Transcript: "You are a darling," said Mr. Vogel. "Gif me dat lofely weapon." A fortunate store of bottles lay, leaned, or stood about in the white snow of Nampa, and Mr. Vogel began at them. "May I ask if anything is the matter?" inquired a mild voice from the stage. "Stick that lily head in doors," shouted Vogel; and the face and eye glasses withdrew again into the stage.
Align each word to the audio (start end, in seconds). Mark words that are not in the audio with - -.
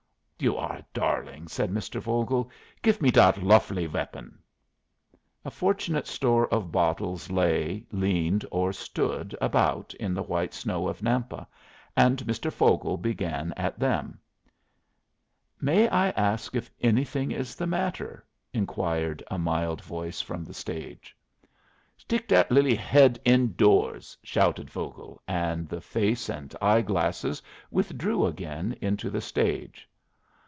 "You 0.41 0.57
are 0.57 0.77
a 0.77 0.85
darling," 0.91 1.47
said 1.49 1.69
Mr. 1.69 2.01
Vogel. 2.01 2.49
"Gif 2.81 2.99
me 2.99 3.11
dat 3.11 3.43
lofely 3.43 3.85
weapon." 3.85 4.39
A 5.45 5.51
fortunate 5.51 6.07
store 6.07 6.51
of 6.51 6.71
bottles 6.71 7.29
lay, 7.29 7.85
leaned, 7.91 8.43
or 8.49 8.73
stood 8.73 9.37
about 9.39 9.93
in 9.99 10.15
the 10.15 10.23
white 10.23 10.55
snow 10.55 10.87
of 10.87 11.03
Nampa, 11.03 11.45
and 11.95 12.23
Mr. 12.25 12.51
Vogel 12.51 12.97
began 12.97 13.53
at 13.55 13.77
them. 13.77 14.19
"May 15.61 15.87
I 15.89 16.09
ask 16.09 16.55
if 16.55 16.71
anything 16.81 17.31
is 17.31 17.55
the 17.55 17.67
matter?" 17.67 18.25
inquired 18.51 19.21
a 19.29 19.37
mild 19.37 19.83
voice 19.83 20.21
from 20.21 20.43
the 20.43 20.55
stage. 20.55 21.15
"Stick 21.97 22.27
that 22.29 22.49
lily 22.49 22.73
head 22.75 23.19
in 23.25 23.53
doors," 23.53 24.17
shouted 24.23 24.71
Vogel; 24.71 25.21
and 25.27 25.69
the 25.69 25.81
face 25.81 26.29
and 26.29 26.55
eye 26.63 26.81
glasses 26.81 27.43
withdrew 27.69 28.25
again 28.25 28.75
into 28.81 29.11
the 29.11 29.21
stage. 29.21 29.87